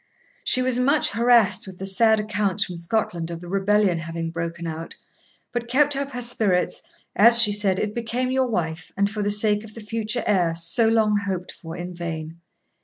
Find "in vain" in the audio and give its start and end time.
11.77-12.39